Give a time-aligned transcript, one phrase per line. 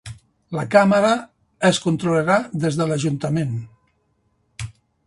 [0.59, 1.11] La càmera
[1.71, 3.57] es controlarà des de l'Ajuntament.